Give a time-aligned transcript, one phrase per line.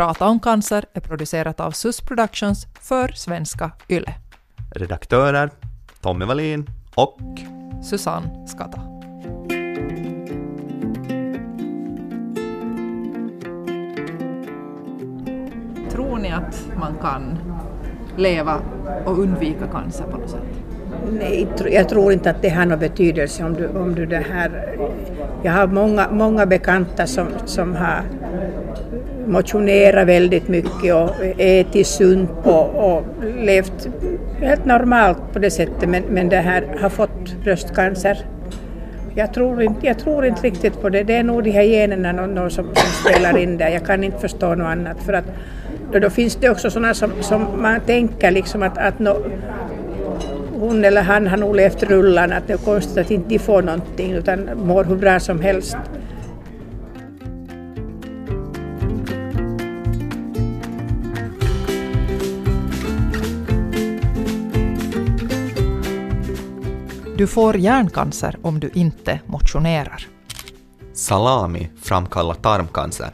[0.00, 4.14] Prata om cancer är producerat av SUS Productions för svenska YLE.
[4.74, 5.50] Redaktörer
[6.00, 7.18] Tommy Wallin och
[7.82, 8.80] Susanne Skata.
[15.90, 17.38] Tror ni att man kan
[18.16, 18.60] leva
[19.04, 20.40] och undvika cancer på något sätt?
[21.12, 24.78] Nej, jag tror inte att det har någon betydelse om du, om du det här...
[25.42, 28.04] Jag har många, många bekanta som, som har
[29.30, 33.04] motionerat väldigt mycket och ätit sunt och, och
[33.38, 33.88] levt
[34.40, 38.18] helt normalt på det sättet men, men det här har fått bröstcancer.
[39.14, 41.02] Jag tror, inte, jag tror inte riktigt på det.
[41.02, 43.68] Det är nog de här generna någon, någon som, som spelar in där.
[43.68, 45.02] Jag kan inte förstå något annat.
[45.02, 45.24] För att,
[45.92, 49.16] då, då finns det också sådana som, som man tänker liksom att, att no,
[50.60, 53.62] hon eller han har nog levt rullan, att det är konstigt att inte de får
[53.62, 55.76] någonting utan mår hur bra som helst.
[67.20, 70.06] Du får hjärncancer om du inte motionerar.
[70.92, 73.10] Salami framkallar tarmcancer.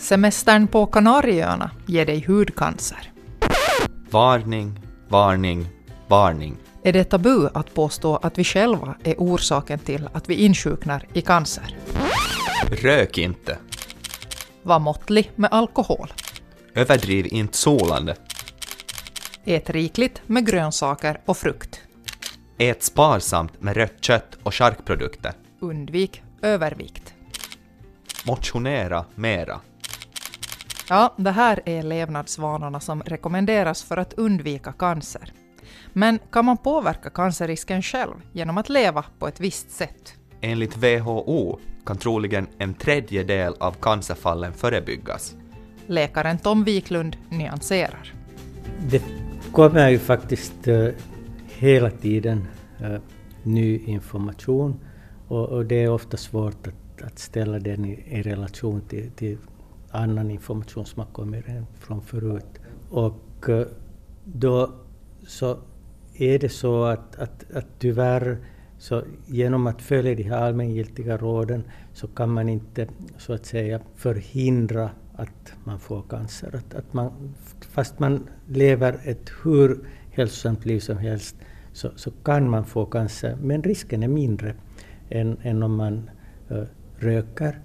[0.00, 3.12] Semestern på Kanarieöarna ger dig hudcancer.
[4.10, 5.66] Varning, varning,
[6.06, 6.56] varning.
[6.82, 11.20] Är det tabu att påstå att vi själva är orsaken till att vi insjuknar i
[11.20, 11.76] cancer?
[12.70, 13.58] Rök inte.
[14.62, 16.12] Var måttlig med alkohol.
[16.74, 18.16] Överdriv inte solande.
[19.44, 21.80] Ät rikligt med grönsaker och frukt.
[22.60, 25.32] Ät sparsamt med rött kött och charkprodukter.
[25.60, 27.14] Undvik övervikt.
[28.26, 29.60] Motionera mera.
[30.88, 35.32] Ja, det här är levnadsvanorna som rekommenderas för att undvika cancer.
[35.92, 40.14] Men kan man påverka cancerrisken själv genom att leva på ett visst sätt?
[40.40, 45.34] Enligt WHO kan troligen en tredjedel av cancerfallen förebyggas.
[45.86, 48.12] Läkaren Tom Wiklund nyanserar.
[48.78, 49.02] Det
[49.52, 50.90] kommer ju faktiskt uh,
[51.58, 52.46] hela tiden
[52.80, 53.00] eh,
[53.42, 54.80] ny information
[55.28, 59.38] och, och, det är ofta svårt att, att ställa den i, i relation till, till,
[59.90, 61.44] annan information som har kommit
[61.78, 62.60] från förut.
[62.90, 63.66] Och eh,
[64.24, 64.74] då
[65.26, 65.58] så
[66.14, 68.38] är det så att, att, att tyvärr
[68.78, 73.80] så genom att följa de här allmängiltiga råden så kan man inte så att säga
[73.94, 76.56] förhindra att man får cancer.
[76.56, 79.78] Att, att man, fast man lever ett hur
[80.10, 81.36] hälsosamt liv som helst
[81.72, 84.54] så, så kan man få cancer, men risken är mindre
[85.10, 86.10] än, än om man
[86.50, 86.62] uh,
[86.96, 87.58] röker,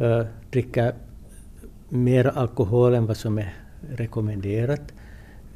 [0.00, 0.94] uh, dricker
[1.88, 3.54] mer alkohol än vad som är
[3.88, 4.92] rekommenderat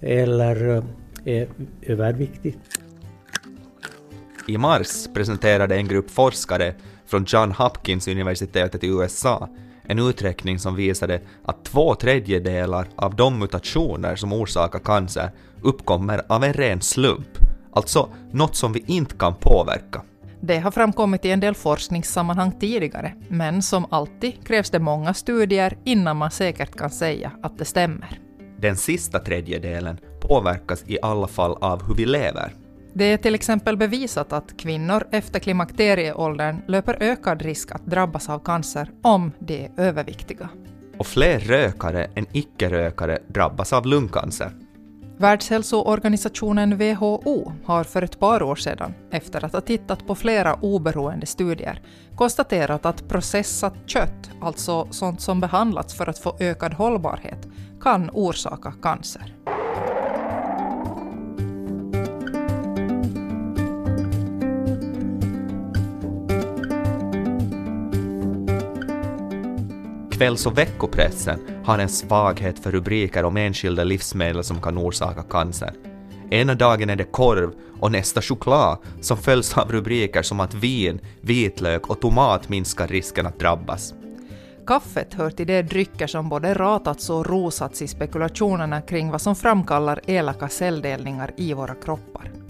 [0.01, 0.85] eller uh,
[1.25, 1.49] är
[1.83, 2.59] överviktig.
[4.49, 6.75] I mars presenterade en grupp forskare
[7.07, 9.49] från John Hopkins-universitetet i USA
[9.87, 15.31] en uträkning som visade att två tredjedelar av de mutationer som orsakar cancer
[15.63, 17.39] uppkommer av en ren slump,
[17.75, 20.03] alltså något som vi inte kan påverka.
[20.41, 25.77] Det har framkommit i en del forskningssammanhang tidigare, men som alltid krävs det många studier
[25.85, 28.21] innan man säkert kan säga att det stämmer.
[28.59, 32.53] Den sista tredjedelen påverkas i alla fall av hur vi lever.
[32.93, 38.39] Det är till exempel bevisat att kvinnor efter klimakterieåldern löper ökad risk att drabbas av
[38.39, 40.49] cancer om de är överviktiga.
[40.99, 44.53] Och fler rökare än icke-rökare drabbas av lungcancer.
[45.19, 51.27] Världshälsoorganisationen WHO har för ett par år sedan, efter att ha tittat på flera oberoende
[51.27, 51.83] studier,
[52.17, 57.49] konstaterat att processat kött, alltså sånt som behandlats för att få ökad hållbarhet,
[57.81, 59.35] kan orsaka cancer.
[70.25, 75.73] Kvälls och veckopressen har en svaghet för rubriker om enskilda livsmedel som kan orsaka cancer.
[76.31, 81.01] Ena dagen är det korv och nästa choklad som följs av rubriker som att vin,
[81.21, 83.95] vitlök och tomat minskar risken att drabbas.
[84.67, 89.37] Kaffet hör till de drycker som både ratats och rosats i spekulationerna kring vad som
[89.37, 92.44] framkallar elaka celldelningar i våra kroppar.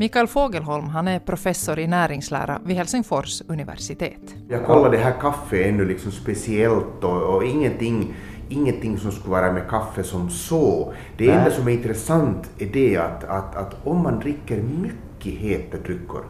[0.00, 4.34] Mikael Fogelholm han är professor i näringslära vid Helsingfors universitet.
[4.48, 8.14] Jag kollade det här kaffet ännu liksom speciellt och, och ingenting,
[8.48, 10.92] ingenting som skulle vara med kaffe som så.
[11.16, 11.36] Det Nej.
[11.36, 16.22] enda som är intressant är det att, att, att om man dricker mycket heta drycker,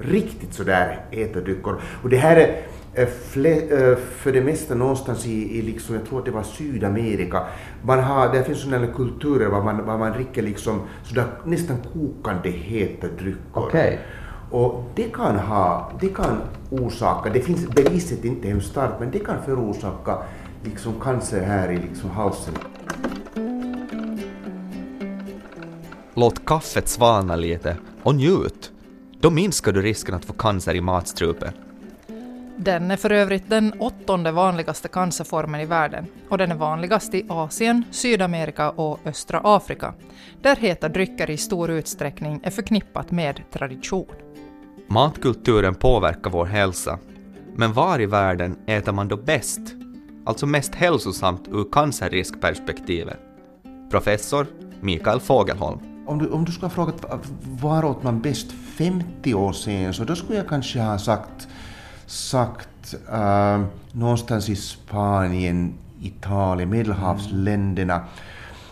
[0.00, 2.62] riktigt sådär heta drycker, och det här är
[2.96, 7.42] för det mesta någonstans i, i liksom, jag tror att det var Sydamerika,
[7.82, 12.50] man har, där finns sådana kulturer var man, var man dricker liksom sådär nästan kokande
[12.50, 13.60] heta drycker.
[13.60, 13.96] Okay.
[14.50, 16.40] Och det kan ha, det kan
[16.70, 20.18] orsaka, det finns beviset inte hemskt starkt, men det kan förorsaka
[20.64, 22.54] liksom cancer här i liksom halsen.
[26.14, 28.72] Låt kaffet svalna lite och njut.
[29.20, 31.52] Då minskar du risken att få cancer i matstrupen.
[32.58, 37.26] Den är för övrigt den åttonde vanligaste cancerformen i världen och den är vanligast i
[37.28, 39.94] Asien, Sydamerika och östra Afrika,
[40.42, 44.06] där heta drycker i stor utsträckning är förknippat med tradition.
[44.88, 46.98] Matkulturen påverkar vår hälsa,
[47.54, 49.60] men var i världen äter man då bäst?
[50.26, 53.18] Alltså mest hälsosamt ur cancerriskperspektivet?
[53.90, 54.46] Professor
[54.80, 55.78] Mikael Fogelholm.
[56.06, 57.04] Om du, om du skulle ha frågat
[57.60, 61.48] var åt man bäst 50 år sedan så då skulle jag kanske ha sagt,
[62.06, 68.04] sagt äh, någonstans i Spanien, Italien, Medelhavsländerna.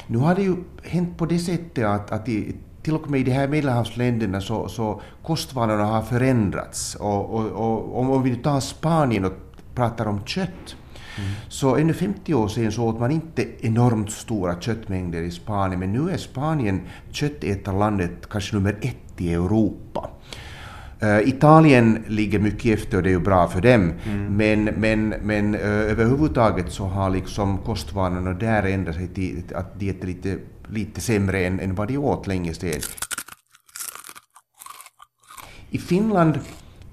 [0.06, 3.24] Nu har det ju hänt på det sättet att, att i, till och med i
[3.24, 6.94] de här medelhavsländerna så, så kostvanorna har förändrats.
[6.94, 9.32] Och, och, och om vi nu tar Spanien och
[9.74, 10.76] pratar om kött,
[11.18, 11.30] mm.
[11.48, 15.92] så ännu 50 år sedan så åt man inte enormt stora köttmängder i Spanien, men
[15.92, 20.10] nu är Spanien köttätarlandet kanske nummer ett i Europa.
[21.04, 24.36] Uh, Italien ligger mycket efter och det är ju bra för dem, mm.
[24.36, 29.90] men, men, men uh, överhuvudtaget så har liksom kostvanorna där ändrat sig till att de
[29.90, 32.80] äter lite lite sämre än, än vad de åt länge sedan.
[35.70, 36.38] I Finland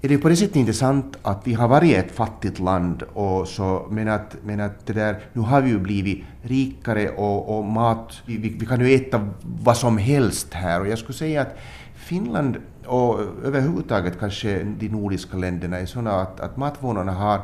[0.02, 3.86] är det på det sättet intressant att vi har varit ett fattigt land, och så,
[3.90, 8.22] men, att, men att det där, nu har vi ju blivit rikare och, och mat,
[8.26, 11.56] vi, vi, kan ju äta vad som helst här och jag skulle säga att
[11.94, 12.56] Finland
[12.86, 17.40] och överhuvudtaget kanske de nordiska länderna är sådana att, att matvanorna har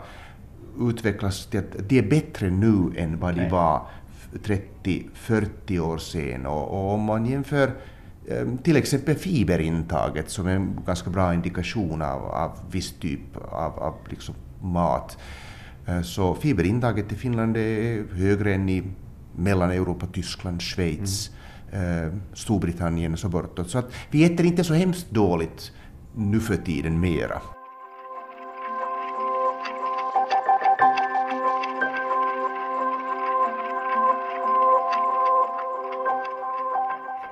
[0.81, 3.83] utvecklats till att de är bättre nu än vad de var
[4.33, 6.47] 30-40 år sedan.
[6.47, 7.71] Och, och, om man jämför
[8.29, 13.79] ehm, till exempel fiberintaget som är en ganska bra indikation av, av viss typ av,
[13.79, 15.19] av liksom mat,
[15.87, 18.83] eh, så fiberintaget i Finland är högre än i
[19.37, 21.38] Mellaneuropa, Tyskland, Schweiz, mm.
[22.35, 23.71] Storbritannien och så bortåt.
[23.71, 25.73] Så att vi äter inte så hemskt dåligt
[26.15, 27.41] nu för tiden mera.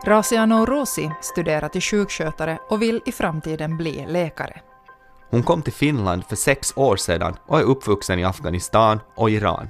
[0.04, 4.60] Rasiano Rosi studerar till sjukskötare och vill i framtiden bli läkare.
[5.30, 9.68] Hon kom till Finland för sex år sedan och är uppvuxen i Afghanistan och Iran.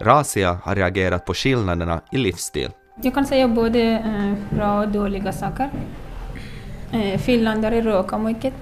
[0.00, 2.70] Razia har reagerat på skillnaderna i livsstil.
[3.02, 5.70] Jag kan säga både eh, bra och dåliga saker.
[6.92, 8.54] Eh, finländare röker mycket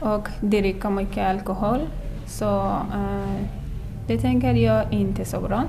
[0.00, 1.80] och dricker mycket alkohol.
[2.26, 3.46] Så eh,
[4.06, 5.64] det tänker jag inte så bra.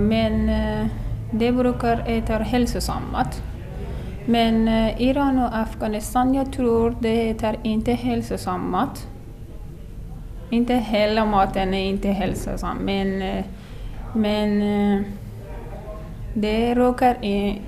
[0.00, 0.86] men eh,
[1.30, 3.42] de brukar äta hälsosam mat.
[4.26, 9.06] Men eh, Iran och Afghanistan, jag tror det äter inte hälsosam mat.
[10.50, 13.44] Inte hela maten är inte hälsosam, men, eh,
[14.14, 15.02] men eh,
[16.40, 17.16] det råkar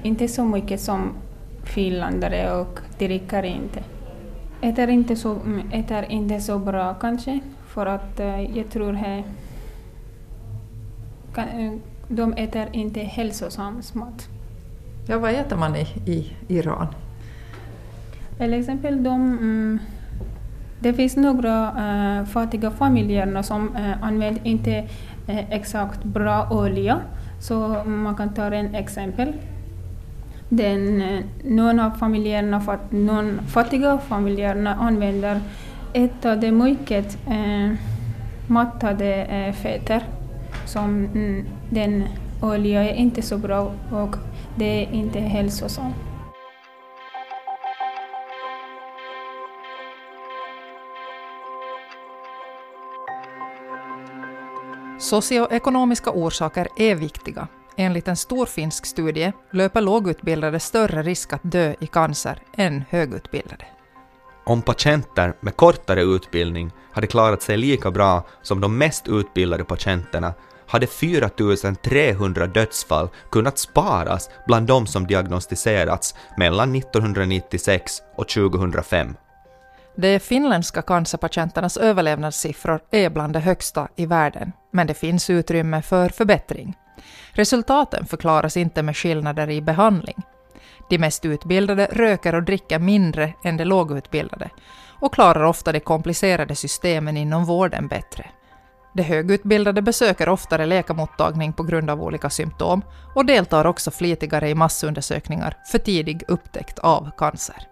[0.02, 1.12] inte så mycket som
[1.64, 3.82] finländare och dricker inte.
[4.60, 5.38] Äter inte så,
[5.72, 8.20] äter inte så bra kanske, för att
[8.54, 8.98] jag tror
[11.34, 11.48] att
[12.08, 14.28] de äter inte hälsosam mat.
[15.06, 16.86] Ja, vad äter man i, i Iran?
[18.38, 19.78] Till exempel de, mm,
[20.80, 21.72] det finns några
[22.18, 24.88] äh, fattiga familjer som äh, använder inte
[25.26, 27.00] äh, exakt bra olja.
[27.40, 29.32] Så man kan ta en exempel.
[30.48, 35.40] Den, eh, någon av familjerna, någon fattiga familjerna använder
[35.92, 37.72] ätade mycket eh,
[38.46, 40.02] mattade eh, fetter.
[40.66, 42.04] Som mm, den
[42.42, 44.16] olja är inte så bra och
[44.56, 46.09] det är inte hälsosamt.
[55.10, 57.48] Socioekonomiska orsaker är viktiga.
[57.76, 63.64] Enligt en stor finsk studie löper lågutbildade större risk att dö i cancer än högutbildade.
[64.44, 70.34] Om patienter med kortare utbildning hade klarat sig lika bra som de mest utbildade patienterna
[70.66, 71.30] hade 4
[71.82, 79.14] 300 dödsfall kunnat sparas bland de som diagnostiserats mellan 1996 och 2005.
[79.96, 86.08] De finländska cancerpatienternas överlevnadssiffror är bland de högsta i världen, men det finns utrymme för
[86.08, 86.76] förbättring.
[87.32, 90.22] Resultaten förklaras inte med skillnader i behandling.
[90.90, 94.50] De mest utbildade röker och dricker mindre än de lågutbildade
[95.00, 98.26] och klarar ofta de komplicerade systemen inom vården bättre.
[98.94, 102.82] De högutbildade besöker oftare läkarmottagning på grund av olika symptom
[103.14, 107.69] och deltar också flitigare i massundersökningar för tidig upptäckt av cancer.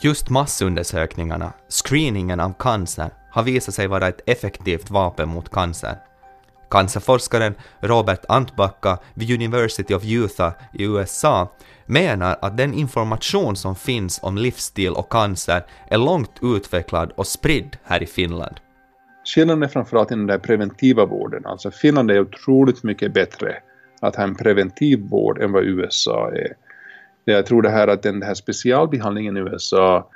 [0.00, 5.96] Just massundersökningarna, screeningen av cancer, har visat sig vara ett effektivt vapen mot cancer.
[6.70, 11.52] Cancerforskaren Robert Antbacka vid University of Utah i USA
[11.86, 17.76] menar att den information som finns om livsstil och cancer är långt utvecklad och spridd
[17.84, 18.56] här i Finland.
[19.34, 21.46] Skillnaden är framförallt i den där preventiva vården.
[21.46, 23.56] Alltså Finland är otroligt mycket bättre
[24.00, 26.63] att ha en preventiv vård än vad USA är.
[27.24, 30.10] Jag tror det här att den här specialbehandlingen i USA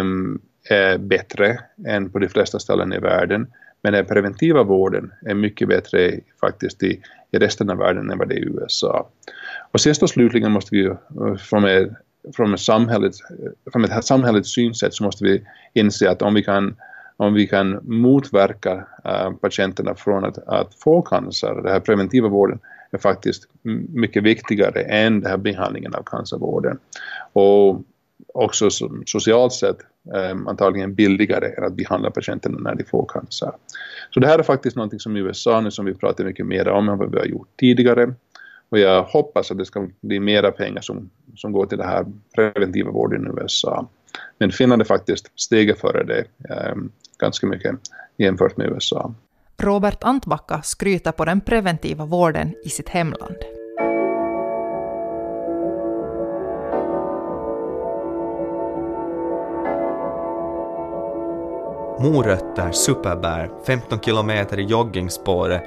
[0.00, 3.46] um, är bättre än på de flesta ställen i världen.
[3.82, 7.00] Men den preventiva vården är mycket bättre faktiskt i,
[7.30, 9.08] i resten av världen än vad det är i USA.
[9.72, 10.96] Och sist och slutligen måste vi eh,
[11.38, 11.88] från ett,
[12.36, 13.12] från ett, samhället,
[13.72, 15.42] från ett samhällets synsätt så måste vi
[15.74, 16.76] inse att om vi kan,
[17.16, 22.58] om vi kan motverka äh, patienterna från att, att få cancer, den här preventiva vården
[22.90, 23.48] är faktiskt
[23.88, 26.78] mycket viktigare än den här behandlingen av cancervården.
[27.32, 27.82] Och
[28.34, 28.68] också
[29.06, 29.78] socialt sett
[30.14, 33.52] eh, antagligen billigare än att behandla patienterna när de får cancer.
[34.10, 36.68] Så det här är faktiskt något som i USA nu som vi pratar mycket mer
[36.68, 38.14] om än vad vi har gjort tidigare.
[38.68, 42.06] Och jag hoppas att det ska bli mera pengar som, som går till den här
[42.34, 43.88] preventiva vården i USA.
[44.38, 46.74] Men Finland är faktiskt steget före det eh,
[47.18, 47.76] ganska mycket
[48.16, 49.14] jämfört med USA.
[49.62, 53.36] Robert Antbacka skryter på den preventiva vården i sitt hemland.
[62.00, 65.62] morötter, superbär, 15 kilometer i joggingspåret,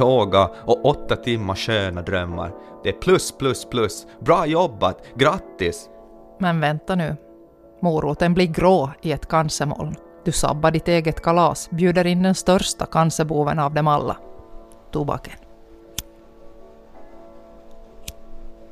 [0.00, 2.52] yoga och 8 timmar sköna drömmar.
[2.82, 4.06] Det är plus, plus, plus.
[4.20, 5.02] Bra jobbat!
[5.14, 5.88] Grattis!
[6.38, 7.16] Men vänta nu.
[7.82, 9.94] Moroten blir grå i ett cancermoln.
[10.26, 14.16] Du sabbar ditt eget kalas, bjuder in den största cancerboven av dem alla.
[14.92, 15.34] Tobaken.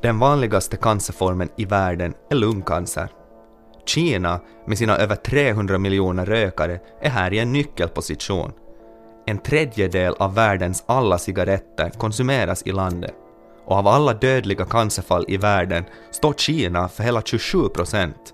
[0.02, 3.08] Den vanligaste cancerformen i världen är lungcancer.
[3.86, 8.52] Kina med sina över 300 miljoner rökare är här i en nyckelposition.
[9.26, 13.14] En tredjedel av världens alla cigaretter konsumeras i landet
[13.64, 18.33] och av alla dödliga cancerfall i världen står Kina för hela 27 procent.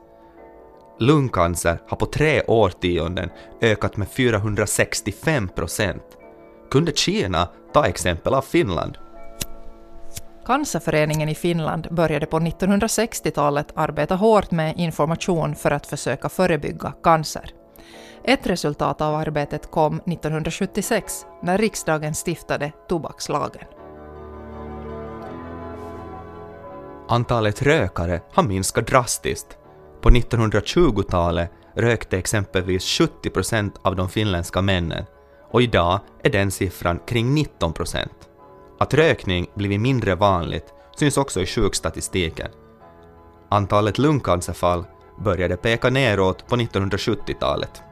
[1.01, 3.31] Lungcancer har på tre årtionden
[3.61, 6.03] ökat med 465 procent.
[6.71, 8.99] Kunde Kina ta exempel av Finland?
[10.47, 17.51] Cancerföreningen i Finland började på 1960-talet arbeta hårt med information för att försöka förebygga cancer.
[18.25, 23.65] Ett resultat av arbetet kom 1976 när riksdagen stiftade tobakslagen.
[27.09, 29.60] Antalet rökare har minskat drastiskt.
[30.01, 35.05] På 1920-talet rökte exempelvis 70 procent av de finländska männen
[35.51, 38.29] och idag är den siffran kring 19 procent.
[38.79, 42.49] Att rökning blivit mindre vanligt syns också i sjukstatistiken.
[43.49, 44.85] Antalet lungcancerfall
[45.25, 47.83] började peka neråt på 1970-talet.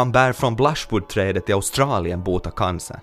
[0.00, 3.00] Kan bär från blushwoodträdet i Australien bota cancer?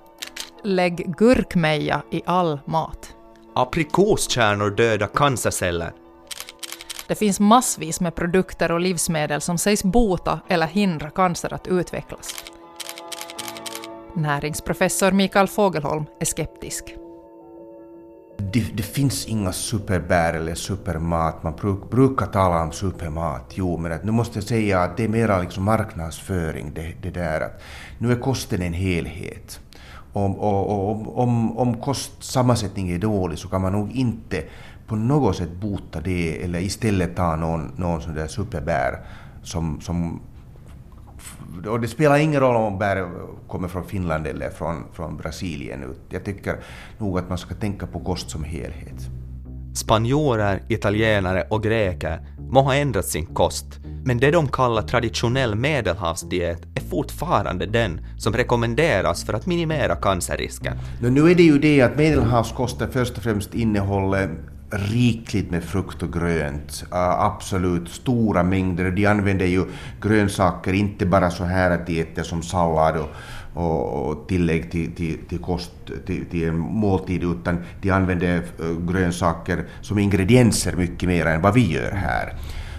[0.63, 3.15] Lägg gurkmeja i all mat.
[3.55, 5.91] Aprikoskärnor dödar cancerceller.
[7.07, 12.35] Det finns massvis med produkter och livsmedel som sägs bota eller hindra cancer att utvecklas.
[14.13, 16.95] Näringsprofessor Mikael Fogelholm är skeptisk
[18.38, 21.44] det, det, finns inga superbär eller supermat.
[21.44, 25.03] Man bruk, brukar tala om supermat, jo, men att nu måste jag säga att det
[25.03, 27.62] är mera liksom marknadsföring, det, det där att
[27.98, 29.60] nu är kosten en helhet.
[30.13, 34.44] Om, och, och, om, om kostsammansättningen är dålig så kan man nog inte
[34.88, 39.00] på något sätt bota det eller istället ta någon, någon sån där superbär
[39.44, 40.20] som, som
[41.67, 43.07] och det spelar ingen roll om bär
[43.47, 45.95] kommer från Finland eller från, från Brasilien.
[46.09, 46.59] Jag tycker
[46.97, 49.09] nog att man ska tänka på kost som helhet.
[49.75, 53.65] Spanjorer, italienare och greker må ha ändrat sin kost,
[54.05, 60.77] men det de kallar traditionell medelhavsdiet är fortfarande den som rekommenderas för att minimera cancerrisken.
[61.01, 64.29] Nu är det ju det att medelhavskosten först och främst innehåller
[64.69, 66.83] rikligt med frukt och grönt.
[66.91, 68.91] Absolut stora mängder.
[68.91, 69.65] De använder ju
[70.01, 73.09] grönsaker inte bara så här att de äter som sallad och,
[73.53, 75.71] och, och tillägg till, till, till kost,
[76.05, 81.53] till, till, en måltid, utan de använder eh, grönsaker som ingredienser mycket mer än vad
[81.53, 82.33] vi gör här.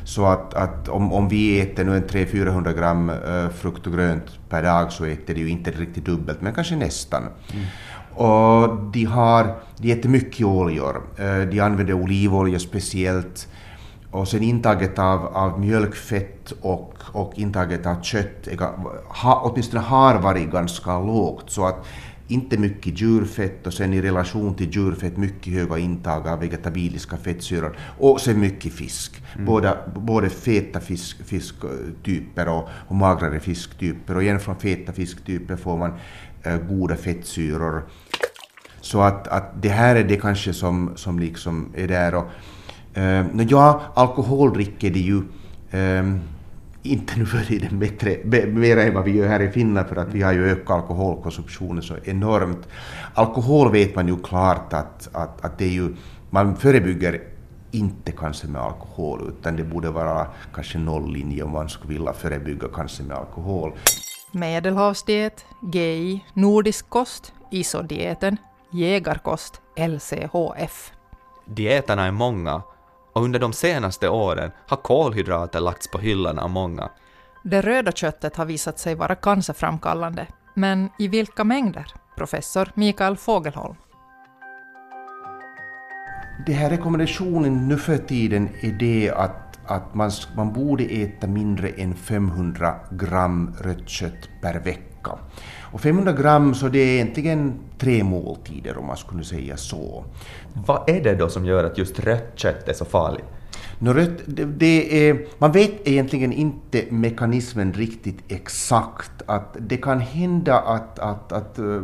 [0.05, 4.39] Så att, att om, om vi äter nu en 300-400 gram eh, frukt och grönt
[4.49, 7.23] per dag så äter de ju inte riktigt dubbelt, men kanske nästan.
[7.23, 7.65] Mm.
[8.19, 11.03] Och de, har, de äter mycket oljor.
[11.21, 13.49] Uh, de använder olivolja speciellt.
[14.11, 18.57] Och sen intaget av, av mjölkfett och, och intaget av kött är,
[19.23, 21.51] ha, åtminstone har varit ganska lågt.
[21.51, 21.87] Så att
[22.29, 27.77] inte mycket djurfett och sen i relation till djurfett mycket höga intag av vegetabiliska fettsyror
[27.99, 29.23] och sen mycket fisk.
[29.35, 29.47] Mm.
[29.47, 35.77] Både, både feta fisk, fisktyper och, och magrare fisktyper och igen från feta fisktyper får
[35.77, 35.93] man
[36.43, 37.83] äh, goda fettsyror.
[38.89, 42.15] Så att, att det här är det kanske som, som liksom är där.
[42.15, 42.27] Och,
[42.99, 45.23] eh, ja, alkohol dricker de ju
[45.71, 46.05] eh,
[46.83, 48.17] inte nu för tiden bättre,
[48.47, 51.83] mer än vad vi gör här i Finland för att vi har ju ökat alkoholkonsumtionen
[51.83, 52.69] så enormt.
[53.15, 55.97] Alkohol vet man ju klart att, att, att det är ju,
[56.31, 57.21] man förebygger
[57.71, 62.69] inte cancer med alkohol utan det borde vara kanske nolllinje om man skulle vilja förebygga
[62.69, 63.73] cancer med alkohol.
[64.33, 68.37] Medelhavsdiet, GI, nordisk kost, ISO-dieten,
[68.71, 70.93] jägarkost, LCHF.
[71.47, 72.63] Dieterna är många
[73.13, 76.91] och under de senaste åren har kolhydrater lagts på hyllan av många.
[77.45, 81.87] Det röda köttet har visat sig vara cancerframkallande, men i vilka mängder?
[82.17, 83.77] Professor Mikael Fogelholm.
[86.47, 91.69] Det här rekommendationen nu för tiden är det att, att man, man borde äta mindre
[91.69, 94.98] än 500 gram rött kött per vecka.
[95.73, 100.05] Och 500 gram, så det är egentligen tre måltider om man skulle säga så.
[100.67, 103.25] Vad är det då som gör att just rött kött är så farligt?
[103.79, 109.23] No, rött, det, det är, man vet egentligen inte mekanismen riktigt exakt.
[109.27, 111.83] Att det kan hända att, att, att eh,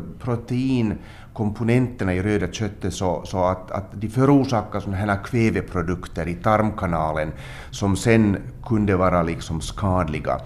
[1.34, 7.32] komponenterna i röda köttet så, så att, att de förorsakar sådana här kväveprodukter i tarmkanalen
[7.70, 8.36] som sen
[8.66, 10.40] kunde vara liksom skadliga.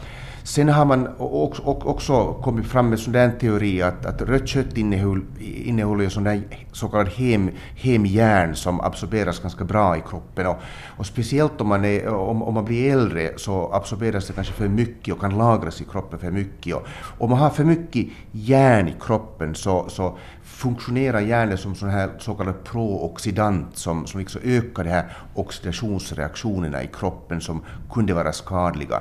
[0.48, 6.24] Sen har man också kommit fram med sån teori att, att rött kött innehåller sån
[6.24, 6.42] där
[6.72, 10.46] så kallad hem, hemjärn som absorberas ganska bra i kroppen.
[10.46, 10.56] Och,
[10.96, 14.68] och speciellt om man, är, om, om, man blir äldre så absorberas det kanske för
[14.68, 16.76] mycket och kan lagras i kroppen för mycket.
[16.76, 16.84] Och
[17.18, 20.18] om man har för mycket järn i kroppen så, så
[20.58, 26.82] funktionerar hjärnan som sån här så kallad prooxidant som, som liksom ökar de här oxidationsreaktionerna
[26.82, 29.00] i kroppen som kunde vara skadliga.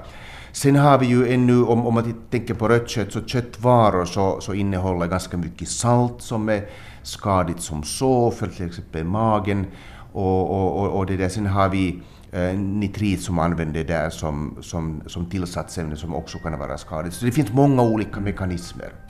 [0.51, 4.41] Sen har vi ju ännu, om, om man tänker på rött kött, så köttvaror så,
[4.41, 6.65] så innehåller ganska mycket salt som är
[7.03, 9.65] skadligt som så för till exempel magen.
[10.13, 11.29] Och, och, och, och det där.
[11.29, 16.59] Sen har vi eh, nitrit som använder där som, som, som tillsatsämne som också kan
[16.59, 17.15] vara skadligt.
[17.15, 19.06] Så det finns många olika mekanismer.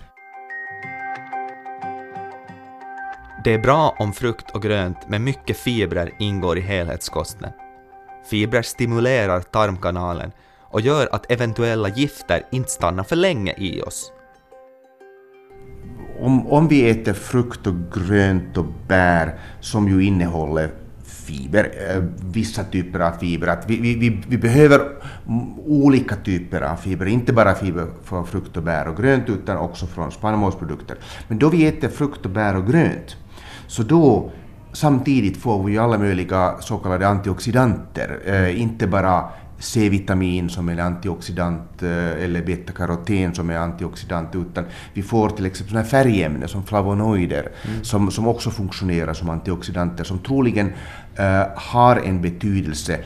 [3.47, 7.49] Det är bra om frukt och grönt med mycket fibrer ingår i helhetskosten.
[8.29, 10.31] Fibrer stimulerar tarmkanalen
[10.61, 14.11] och gör att eventuella gifter inte stannar för länge i oss.
[16.19, 20.71] Om, om vi äter frukt och grönt och bär som ju innehåller
[21.05, 23.47] fiber, eh, vissa typer av fiber.
[23.47, 24.81] Att vi, vi, vi behöver
[25.65, 29.87] olika typer av fiber, inte bara fiber från frukt och bär och grönt utan också
[29.87, 30.97] från spannmålsprodukter.
[31.27, 33.17] Men då vi äter frukt och bär och grönt,
[33.67, 34.31] så då
[34.73, 39.23] samtidigt får vi alla möjliga så kallade antioxidanter, eh, inte bara
[39.59, 45.71] C-vitamin som är antioxidant eh, eller betakaroten som är antioxidant, utan vi får till exempel
[45.71, 47.83] såna färgämnen som flavonoider mm.
[47.83, 52.99] som, som också funktionerar som antioxidanter som troligen uh, har en betydelse.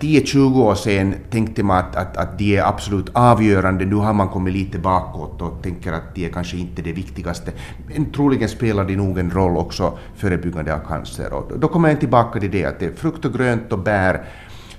[0.00, 3.84] 10-20 år sedan tänkte man att, att, att de är absolut avgörande.
[3.84, 7.52] Nu har man kommit lite bakåt och tänker att de är kanske inte det viktigaste.
[7.88, 11.32] Men troligen spelar de nog en roll också förebyggande av cancer.
[11.32, 14.24] Och då kommer jag tillbaka till det att det är frukt och grönt och bär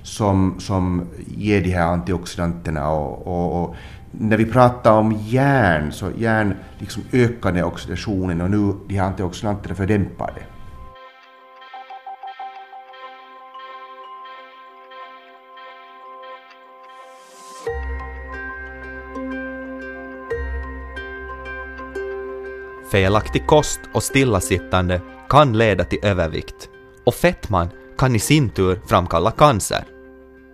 [0.02, 2.90] som, som ger de här antioxidanterna.
[2.90, 3.74] Och, och, och,
[4.10, 9.06] när vi pratar om järn, så järn liksom ökar den oxidationen och nu de här
[9.06, 10.57] antioxidanterna fördämpar det.
[22.90, 26.68] Felaktig kost och stillasittande kan leda till övervikt
[27.06, 29.84] och fettman kan i sin tur framkalla cancer.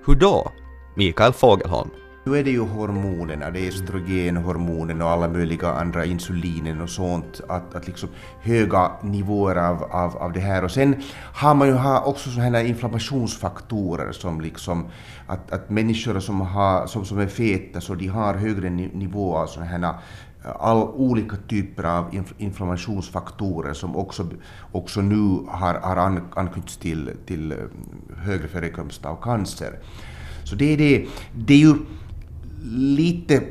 [0.07, 0.53] Hur då?
[0.97, 1.91] Mikael Fogelholm.
[2.27, 7.41] Nu är det ju hormonerna, det är östrogenhormonen och alla möjliga andra insulinen och sånt,
[7.49, 8.09] att, att liksom
[8.41, 10.65] höga nivåer av, av, av det här.
[10.65, 11.03] Och sen
[11.35, 14.89] har man ju också sådana här inflammationsfaktorer som liksom
[15.27, 19.47] att, att människor som, har, som, som är feta så de har högre nivå av
[19.47, 19.95] sådana här
[20.45, 24.27] all olika typer av inflammationsfaktorer som också,
[24.73, 25.97] också nu har, har
[26.35, 27.59] anknytts till, till eh,
[28.17, 29.79] högre förekomst av cancer.
[30.45, 31.07] Så det är det.
[31.35, 31.75] Det är ju
[32.71, 33.43] lite...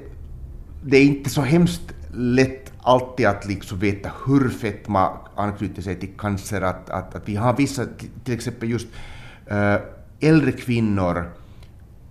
[0.85, 6.09] Det är inte så hemskt lätt alltid att liksom veta hur fetma anknyter sig till
[6.17, 6.61] cancer.
[6.61, 7.85] Att, att, att vi har vissa,
[8.23, 8.87] till exempel just
[9.47, 9.75] äh,
[10.19, 11.31] äldre kvinnor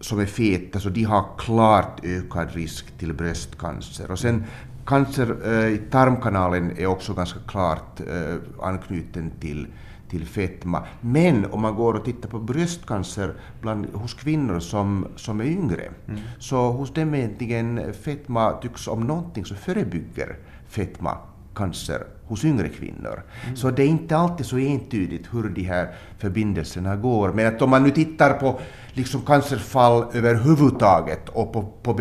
[0.01, 4.11] som är feta, så de har klart ökad risk till bröstcancer.
[4.11, 4.45] Och sen
[4.87, 9.67] cancer äh, i tarmkanalen är också ganska klart äh, anknuten till
[10.13, 10.83] till fetma.
[11.01, 15.91] Men om man går och tittar på bröstcancer bland, hos kvinnor som, som är yngre,
[16.09, 16.21] mm.
[16.39, 20.37] så hos dem egentligen fetma tycks om någonting så förebygger
[20.69, 21.17] fetma
[21.55, 23.23] cancer hos yngre kvinnor.
[23.45, 23.57] Mm.
[23.57, 27.33] Så det är inte alltid så entydigt hur de här förbindelserna går.
[27.33, 28.61] Men att om man nu tittar på
[28.93, 31.93] liksom cancerfall överhuvudtaget och på, på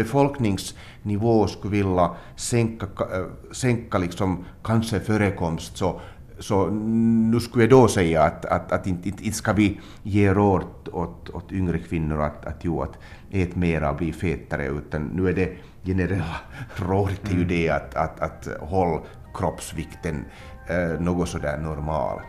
[1.03, 6.01] befolkningsnivå skulle vilja sänka, äh, sänka liksom cancerförekomst så
[6.39, 10.63] så nu skulle jag då säga att, att, att inte, inte ska vi ge råd
[10.91, 12.97] åt, åt yngre kvinnor att, att, jo, att
[13.31, 16.39] ät mera och bli fetare, utan nu är det generella
[16.75, 19.01] rådet är ju det att, att, att håll
[19.33, 20.25] kroppsvikten
[20.69, 22.21] eh, något sådär normal.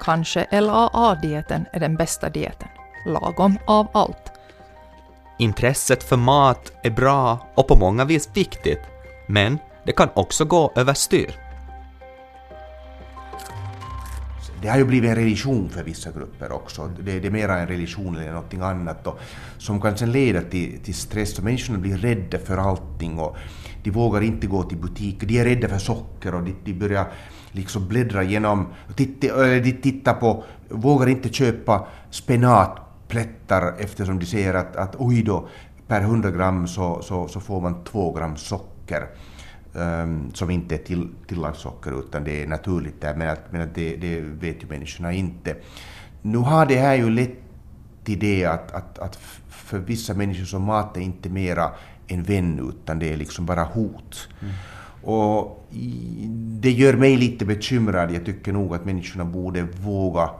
[0.00, 2.68] Kanske LAA-dieten är den bästa dieten.
[3.06, 4.25] Lagom av allt.
[5.38, 8.80] Intresset för mat är bra och på många vis viktigt,
[9.28, 11.34] men det kan också gå överstyr.
[14.62, 16.90] Det har ju blivit en religion för vissa grupper också.
[17.00, 19.18] Det, det är mera en religion eller någonting annat och,
[19.58, 23.36] som kan sen leda till, till stress och människorna blir rädda för allting och
[23.82, 27.06] de vågar inte gå till butiker, de är rädda för socker och de, de börjar
[27.52, 34.54] liksom bläddra igenom, titta, de tittar på, vågar inte köpa spenat, spenatplättar eftersom de ser
[34.54, 35.48] att, att oj då,
[35.88, 39.08] per 100 gram så, så, så får man 2 gram socker
[39.74, 43.74] um, som inte är till, tillagssocker utan det är naturligt där, men, att, men att
[43.74, 45.56] det, det, vet ju människorna inte.
[46.22, 47.38] Nu har det här ju lett
[48.04, 49.16] till det att, att, att
[49.48, 51.70] för vissa människor så mat är inte mera
[52.08, 54.28] en vän utan det är liksom bara hot.
[54.40, 54.54] Mm.
[55.02, 55.66] Och
[56.60, 58.10] det gör mig lite bekymrad.
[58.10, 60.30] Jag tycker nog att människorna borde våga,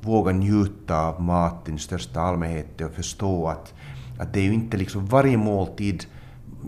[0.00, 3.74] våga njuta av maten i största allmänhet och förstå att,
[4.18, 6.04] att det är ju inte liksom varje måltid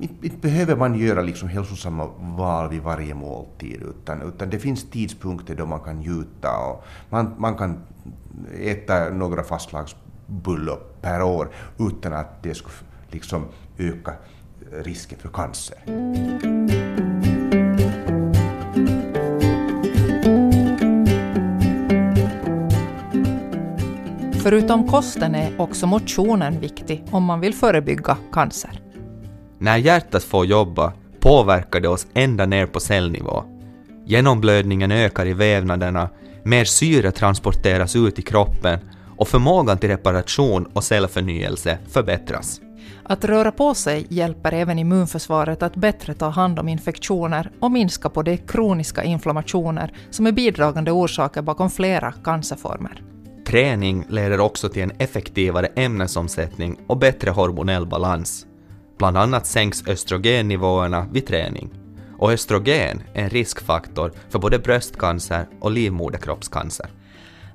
[0.00, 4.90] inte, inte behöver man göra liksom hälsosamma val vid varje måltid, utan, utan det finns
[4.90, 7.82] tidpunkter då man kan njuta och man, man kan
[8.60, 12.74] äta några fastlagsbullar per år utan att det skulle
[13.10, 13.44] liksom
[13.78, 14.14] öka
[14.70, 16.51] risken för cancer.
[24.42, 28.80] Förutom kosten är också motionen viktig om man vill förebygga cancer.
[29.58, 33.44] När hjärtat får jobba påverkar det oss ända ner på cellnivå.
[34.04, 36.08] Genomblödningen ökar i vävnaderna,
[36.44, 38.78] mer syre transporteras ut i kroppen
[39.16, 42.60] och förmågan till reparation och cellförnyelse förbättras.
[43.02, 48.08] Att röra på sig hjälper även immunförsvaret att bättre ta hand om infektioner och minska
[48.08, 53.02] på de kroniska inflammationer som är bidragande orsaker bakom flera cancerformer.
[53.52, 58.46] Träning leder också till en effektivare ämnesomsättning och bättre hormonell balans.
[58.98, 61.70] Bland annat sänks östrogennivåerna vid träning.
[62.18, 66.86] Och östrogen är en riskfaktor för både bröstcancer och livmoderkroppscancer.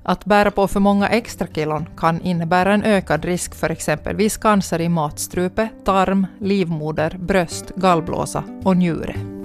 [0.02, 4.80] Att bära på för många extra kilon kan innebära en ökad risk för exempelvis cancer
[4.80, 9.37] i matstrupe, tarm, livmoder, bröst, gallblåsa och njure.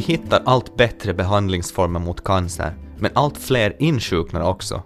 [0.00, 4.82] Vi hittar allt bättre behandlingsformer mot cancer, men allt fler insjuknar också.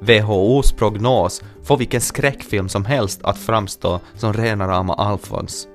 [0.00, 5.68] WHOs prognos får vilken skräckfilm som helst att framstå som rena rama Alfons.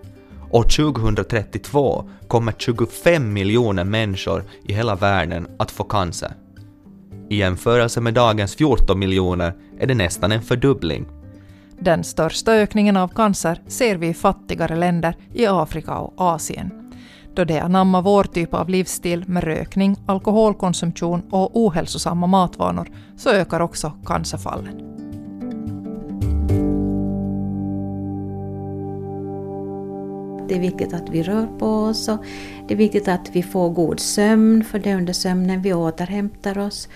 [0.51, 6.31] År 2032 kommer 25 miljoner människor i hela världen att få cancer.
[7.29, 11.05] I jämförelse med dagens 14 miljoner är det nästan en fördubbling.
[11.79, 16.86] Den största ökningen av cancer ser vi i fattigare länder i Afrika och Asien.
[17.37, 23.59] Då de anammar vår typ av livsstil med rökning, alkoholkonsumtion och ohälsosamma matvanor så ökar
[23.59, 24.77] också cancerfallen.
[30.47, 32.17] Det är viktigt att vi rör på oss och
[32.67, 36.57] det är viktigt att vi får god sömn för det är under sömnen vi återhämtar
[36.57, 36.89] oss.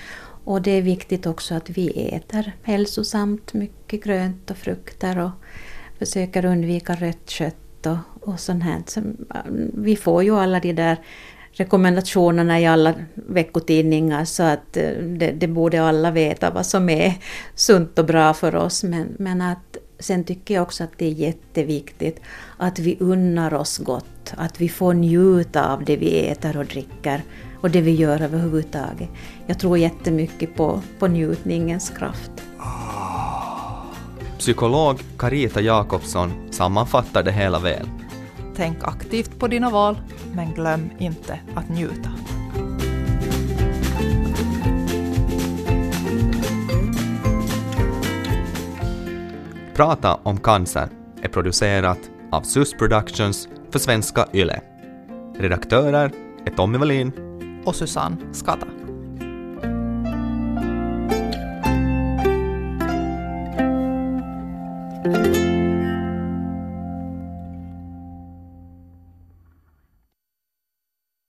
[0.43, 5.31] Och det är viktigt också att vi äter hälsosamt, mycket grönt och frukter och
[5.99, 8.83] försöker undvika rött kött och, och sånt här.
[8.87, 10.97] Så, mm, vi får ju alla de där
[11.51, 17.13] rekommendationerna i alla veckotidningar så att eh, det, det, borde alla veta vad som är
[17.55, 18.83] sunt och bra för oss.
[18.83, 22.19] Men, men att sen tycker jag också att det är jätteviktigt
[22.57, 27.23] att vi unnar oss gott, att vi får njuta av det vi äter och dricker
[27.61, 29.09] och det vi gör överhuvudtaget.
[29.47, 32.31] Jag tror jättemycket på, på njutningens kraft.
[32.57, 33.21] Ah.
[34.41, 37.87] Psykolog Carita Jakobsson sammanfattar det hela väl.
[38.55, 39.97] Tänk aktivt på dina val,
[40.33, 42.09] men glöm inte att njuta.
[49.73, 50.89] Prata om cancer
[51.21, 51.99] är producerat
[52.31, 54.61] av SUS Productions för svenska YLE.
[55.37, 56.11] Redaktörer
[56.45, 57.11] är Tommy Wallin
[57.65, 58.70] Och Susanne Skata.